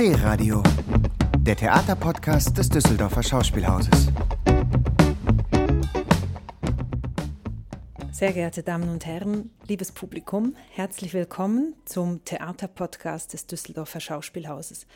[0.00, 0.62] D-Radio,
[1.40, 4.06] der Theaterpodcast des Düsseldorfer Schauspielhauses.
[8.10, 14.86] Sehr geehrte Damen und Herren, liebes Publikum, herzlich willkommen zum Theaterpodcast des Düsseldorfer Schauspielhauses.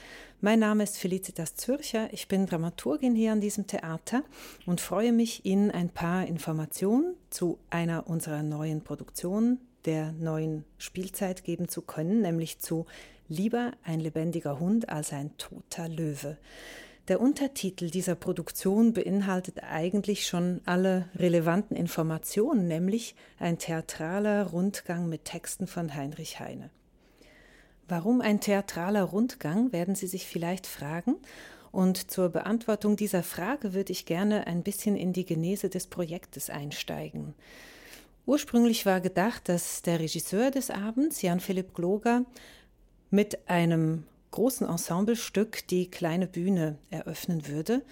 [0.40, 4.22] Mein Name ist Felicitas Zürcher, ich bin Dramaturgin hier an diesem Theater
[4.64, 11.44] und freue mich, Ihnen ein paar Informationen zu einer unserer neuen Produktionen der neuen Spielzeit
[11.44, 12.86] geben zu können, nämlich zu
[13.28, 16.36] Lieber ein lebendiger Hund als ein toter Löwe.
[17.08, 25.24] Der Untertitel dieser Produktion beinhaltet eigentlich schon alle relevanten Informationen, nämlich ein theatraler Rundgang mit
[25.24, 26.70] Texten von Heinrich Heine.
[27.88, 31.16] Warum ein theatraler Rundgang, werden Sie sich vielleicht fragen.
[31.72, 36.48] Und zur Beantwortung dieser Frage würde ich gerne ein bisschen in die Genese des Projektes
[36.48, 37.34] einsteigen.
[38.26, 42.24] Ursprünglich war gedacht, dass der Regisseur des Abends, Jan Philipp Gloger,
[43.10, 47.82] mit einem großen Ensemblestück die kleine Bühne eröffnen würde.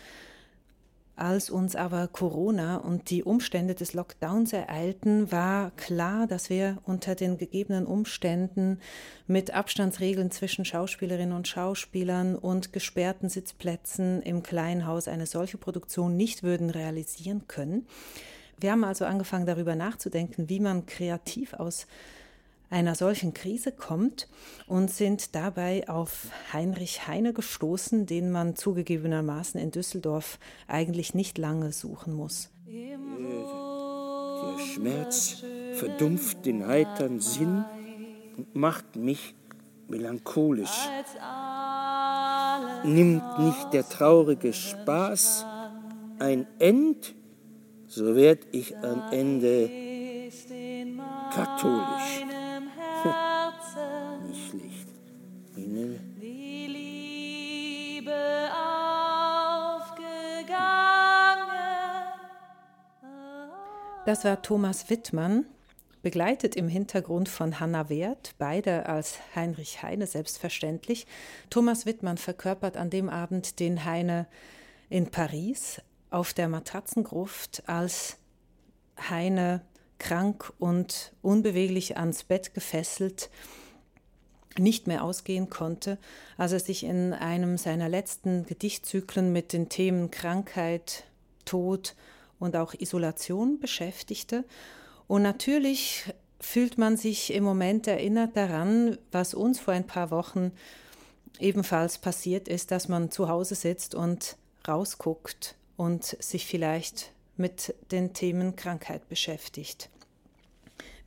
[1.15, 7.15] Als uns aber Corona und die Umstände des Lockdowns ereilten, war klar, dass wir unter
[7.15, 8.81] den gegebenen Umständen
[9.27, 16.17] mit Abstandsregeln zwischen Schauspielerinnen und Schauspielern und gesperrten Sitzplätzen im kleinen Haus eine solche Produktion
[16.17, 17.87] nicht würden realisieren können.
[18.63, 21.89] Wir haben also angefangen darüber nachzudenken, wie man kreativ aus
[22.71, 24.29] einer solchen Krise kommt
[24.69, 30.39] und sind dabei auf Heinrich Heine gestoßen, den man zugegebenermaßen in Düsseldorf
[30.69, 32.51] eigentlich nicht lange suchen muss.
[32.67, 35.43] Der Schmerz
[35.75, 37.65] verdumpft den heitern Sinn
[38.37, 39.35] und macht mich
[39.89, 40.89] melancholisch.
[42.85, 45.45] Nimmt nicht der traurige Spaß
[46.21, 47.17] ein End?
[47.95, 49.71] So werd ich am Ende
[51.35, 52.25] katholisch.
[54.27, 54.89] Nicht schlecht.
[55.57, 56.69] Ihnen Die
[57.99, 58.49] Liebe
[59.71, 59.93] aufgegangen.
[64.07, 65.45] Das war Thomas Wittmann,
[66.03, 71.07] begleitet im Hintergrund von Hanna Wert, beide als Heinrich Heine selbstverständlich.
[71.51, 74.27] Thomas Wittmann verkörpert an dem Abend den Heine
[74.89, 78.17] in Paris, auf der Matratzengruft, als
[79.09, 79.63] Heine
[79.99, 83.31] krank und unbeweglich ans Bett gefesselt
[84.59, 85.99] nicht mehr ausgehen konnte,
[86.37, 91.05] als er sich in einem seiner letzten Gedichtzyklen mit den Themen Krankheit,
[91.45, 91.95] Tod
[92.39, 94.45] und auch Isolation beschäftigte.
[95.07, 100.53] Und natürlich fühlt man sich im Moment erinnert daran, was uns vor ein paar Wochen
[101.39, 104.37] ebenfalls passiert ist, dass man zu Hause sitzt und
[104.69, 109.91] rausguckt und sich vielleicht mit den Themen Krankheit beschäftigt.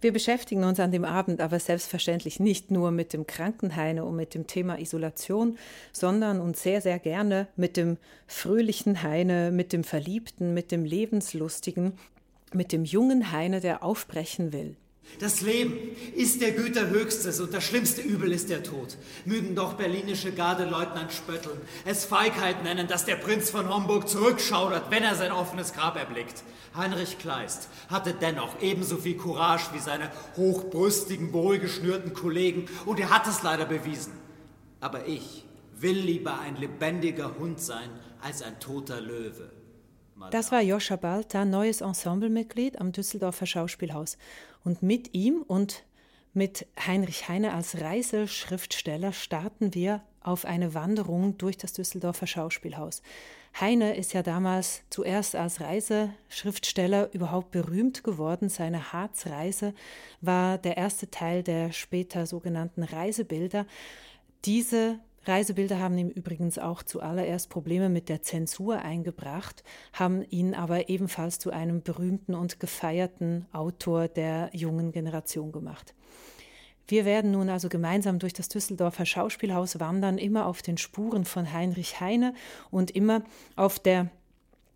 [0.02, 4.34] Wir beschäftigen uns an dem Abend aber selbstverständlich nicht nur mit dem Krankenheine und mit
[4.34, 5.58] dem Thema Isolation,
[5.94, 7.96] sondern und sehr, sehr gerne mit dem
[8.28, 11.94] fröhlichen Heine, mit dem Verliebten, mit dem Lebenslustigen,
[12.52, 14.76] mit dem jungen Heine, der aufbrechen will.
[15.20, 15.78] Das Leben
[16.16, 18.98] ist der Güter höchstes und das schlimmste Übel ist der Tod.
[19.24, 25.04] Mögen doch berlinische Gardeleutnant spötteln, es Feigheit nennen, dass der Prinz von Homburg zurückschaudert, wenn
[25.04, 26.44] er sein offenes Grab erblickt.
[26.76, 33.28] Heinrich Kleist hatte dennoch ebenso viel Courage wie seine hochbrüstigen, wohlgeschnürten Kollegen und er hat
[33.28, 34.14] es leider bewiesen.
[34.82, 35.46] Aber ich
[35.78, 37.90] will lieber ein lebendiger Hund sein
[38.22, 39.50] als ein toter Löwe.
[40.32, 44.18] Das war Joscha Balta, neues Ensemblemitglied am Düsseldorfer Schauspielhaus.
[44.64, 45.84] Und mit ihm und
[46.34, 53.02] mit Heinrich Heine als Reiseschriftsteller starten wir auf eine Wanderung durch das Düsseldorfer Schauspielhaus.
[53.60, 58.50] Heine ist ja damals zuerst als Reiseschriftsteller überhaupt berühmt geworden.
[58.50, 59.74] Seine Harzreise
[60.20, 63.66] war der erste Teil der später sogenannten Reisebilder.
[64.44, 69.64] Diese Reisebilder haben ihm übrigens auch zuallererst Probleme mit der Zensur eingebracht,
[69.94, 75.94] haben ihn aber ebenfalls zu einem berühmten und gefeierten Autor der jungen Generation gemacht.
[76.88, 81.52] Wir werden nun also gemeinsam durch das Düsseldorfer Schauspielhaus wandern, immer auf den Spuren von
[81.52, 82.36] Heinrich Heine
[82.70, 83.24] und immer
[83.56, 84.12] auf der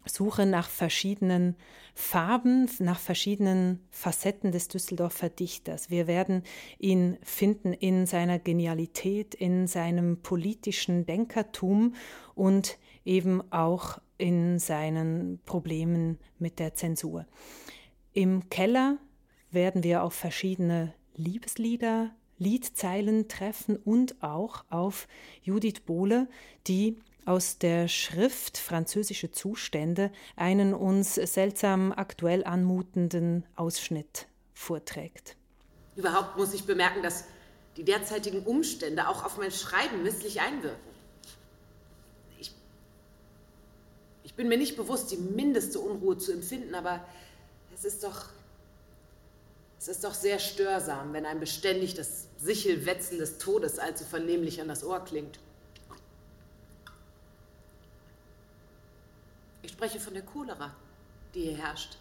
[0.05, 1.55] Suche nach verschiedenen
[1.93, 5.89] Farben, nach verschiedenen Facetten des Düsseldorfer Dichters.
[5.89, 6.43] Wir werden
[6.79, 11.95] ihn finden in seiner Genialität, in seinem politischen Denkertum
[12.35, 17.25] und eben auch in seinen Problemen mit der Zensur.
[18.13, 18.97] Im Keller
[19.51, 25.07] werden wir auf verschiedene Liebeslieder, Liedzeilen treffen und auch auf
[25.43, 26.29] Judith Bohle,
[26.67, 35.35] die aus der Schrift Französische Zustände einen uns seltsam aktuell anmutenden Ausschnitt vorträgt.
[35.95, 37.25] Überhaupt muss ich bemerken, dass
[37.77, 40.89] die derzeitigen Umstände auch auf mein Schreiben misslich einwirken.
[42.39, 42.53] Ich,
[44.23, 47.05] ich bin mir nicht bewusst, die mindeste Unruhe zu empfinden, aber
[47.73, 48.25] es ist doch
[49.79, 54.67] es ist doch sehr störsam, wenn einem beständig das Sichelwetzen des Todes allzu vernehmlich an
[54.67, 55.39] das Ohr klingt.
[59.79, 60.75] Spreche von der Cholera,
[61.33, 61.95] die hier herrscht.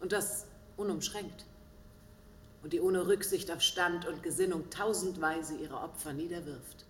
[0.00, 0.44] Und das
[0.76, 1.46] unumschränkt.
[2.62, 6.84] Und die ohne Rücksicht auf Stand und Gesinnung tausendweise ihre Opfer niederwirft.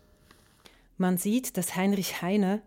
[0.99, 2.61] Man sieht, dass Heinrich Heine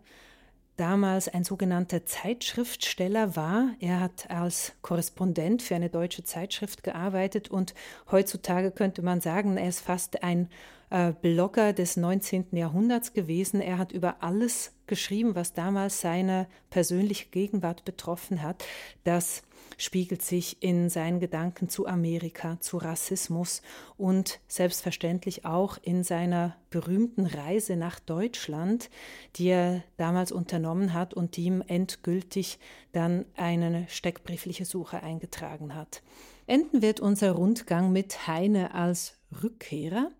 [0.80, 3.74] damals ein sogenannter Zeitschriftsteller war.
[3.80, 7.74] Er hat als Korrespondent für eine deutsche Zeitschrift gearbeitet und
[8.10, 10.48] heutzutage könnte man sagen, er ist fast ein
[10.88, 12.46] äh, Blogger des 19.
[12.52, 13.60] Jahrhunderts gewesen.
[13.60, 18.64] Er hat über alles geschrieben, was damals seine persönliche Gegenwart betroffen hat.
[19.04, 19.42] Das
[19.80, 23.62] spiegelt sich in seinen Gedanken zu Amerika, zu Rassismus
[23.96, 28.90] und selbstverständlich auch in seiner berühmten Reise nach Deutschland,
[29.36, 32.58] die er damals unternommen hat und die ihm endgültig
[32.92, 36.02] dann eine steckbriefliche Suche eingetragen hat.
[36.46, 40.10] Enden wird unser Rundgang mit Heine als Rückkehrer.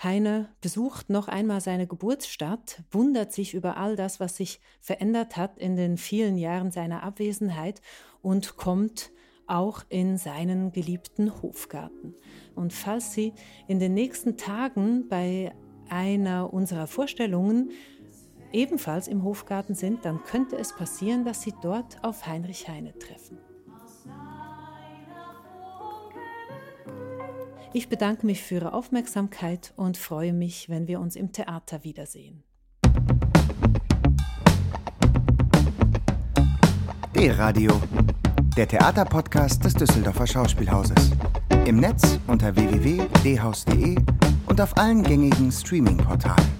[0.00, 5.58] Heine besucht noch einmal seine Geburtsstadt, wundert sich über all das, was sich verändert hat
[5.58, 7.80] in den vielen Jahren seiner Abwesenheit
[8.22, 9.10] und kommt
[9.48, 12.14] auch in seinen geliebten Hofgarten.
[12.54, 13.32] Und falls Sie
[13.66, 15.52] in den nächsten Tagen bei
[15.88, 17.72] einer unserer Vorstellungen
[18.52, 23.38] ebenfalls im Hofgarten sind, dann könnte es passieren, dass Sie dort auf Heinrich Heine treffen.
[27.74, 32.42] Ich bedanke mich für Ihre Aufmerksamkeit und freue mich, wenn wir uns im Theater wiedersehen.
[37.14, 37.72] D-Radio,
[38.56, 41.10] der Theaterpodcast des Düsseldorfer Schauspielhauses.
[41.66, 43.96] Im Netz unter www.dhaus.de
[44.46, 46.57] und auf allen gängigen Streaming-Portalen.